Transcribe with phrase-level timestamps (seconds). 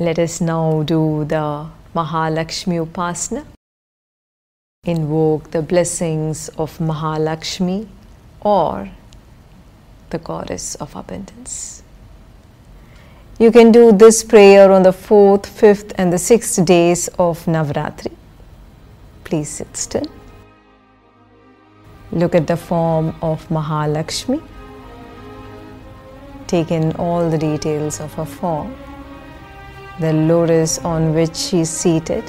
[0.00, 3.44] Let us now do the Mahalakshmi Upasana.
[4.82, 7.86] Invoke the blessings of Mahalakshmi
[8.40, 8.90] or
[10.10, 11.84] the goddess of abundance.
[13.38, 18.12] You can do this prayer on the fourth, fifth, and the sixth days of Navratri.
[19.22, 20.06] Please sit still.
[22.10, 24.42] Look at the form of Mahalakshmi.
[26.48, 28.74] Take in all the details of her form,
[29.99, 32.23] the lotus on which she is seated,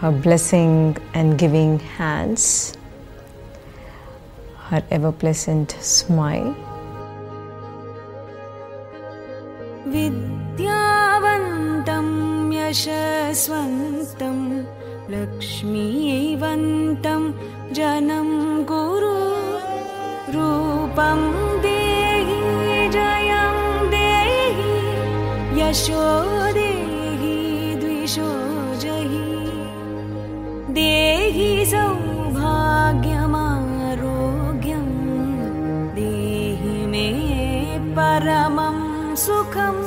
[0.00, 2.76] her blessing and giving hands,
[4.70, 6.54] her ever pleasant smile.
[9.92, 11.18] विद्यावन्तं
[12.58, 14.38] यशस्वन्तं
[15.12, 16.42] लक्ष्मीवन्तं
[17.78, 18.30] जनं
[18.72, 19.16] गुरु
[20.34, 21.20] रूपं
[25.73, 26.01] यशो
[26.53, 27.37] देहि
[27.81, 28.31] द्विषो
[28.81, 29.29] जहि।
[30.73, 32.45] देहि सौभाग्यमारोग्यं
[35.95, 37.07] देहि मे
[37.97, 38.77] परमं
[39.15, 39.81] सुखम्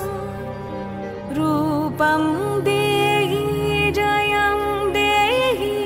[1.39, 2.23] रूपं
[2.65, 3.45] देहि
[3.99, 4.61] जयं
[4.99, 5.79] देहि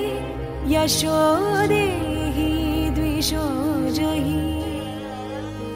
[0.75, 1.21] यशो
[1.75, 2.51] देहि
[2.91, 3.47] द्विषो
[3.99, 4.41] जहि।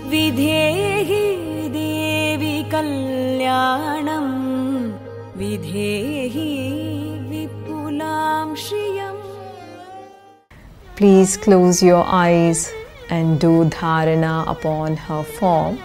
[0.09, 1.25] विधेहि
[1.77, 3.14] देवि कल्याणं
[5.64, 6.50] विधेहि
[7.32, 9.20] विपुलां श्रियम्
[10.98, 12.64] Please close your eyes
[13.10, 15.78] and do dharana upon her form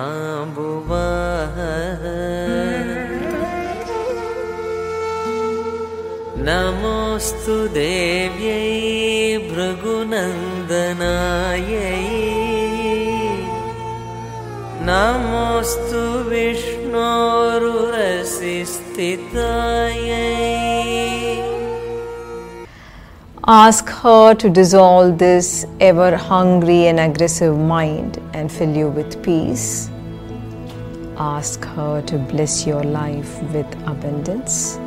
[6.47, 8.59] नमोऽस्तु देव्यै
[9.51, 10.31] भृगुनन्दनायै
[14.89, 17.61] नमोऽस्तु विष्णोरुरसिस्थितायै
[23.53, 29.91] Ask her to dissolve this ever hungry and aggressive mind and fill you with peace.
[31.19, 34.79] Ask her to bless your life with abundance.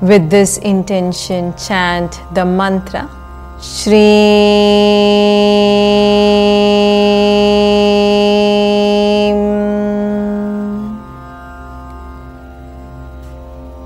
[0.00, 3.10] With this intention, chant the mantra
[3.60, 4.00] Shri.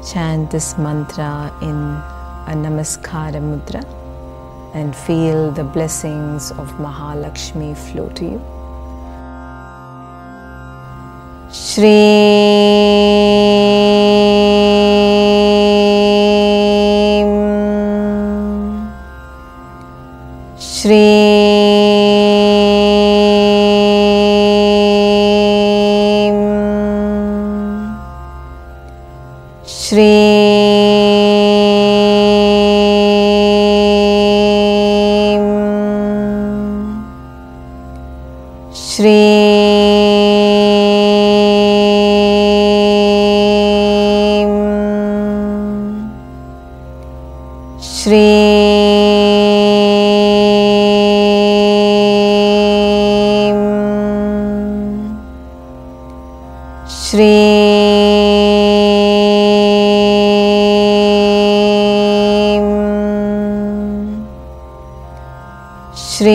[0.09, 1.75] Chant this mantra in
[2.47, 3.83] a Namaskara Mudra
[4.73, 8.41] and feel the blessings of Mahalakshmi flow to you.
[11.53, 12.45] Shri
[29.85, 30.01] Shri
[38.73, 39.45] Shri
[47.79, 48.44] Shri
[66.15, 66.31] Shri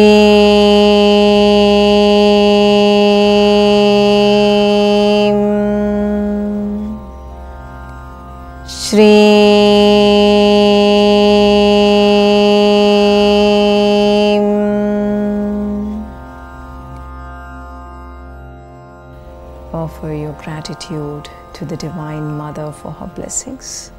[8.67, 9.05] Shri
[19.71, 23.93] Offer your gratitude to the Divine Mother for her blessings.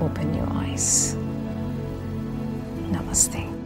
[0.00, 1.14] Open your eyes.
[2.90, 3.59] Namaste.